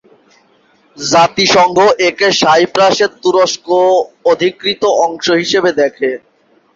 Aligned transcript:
জাতিসংঘ 0.97 1.77
একে 2.09 2.27
সাইপ্রাসের 2.41 3.11
তুরস্ক 3.21 3.67
অধিকৃত 4.25 4.83
অংশ 5.05 5.25
হিসেবে 5.41 5.69
দেখে। 5.81 6.09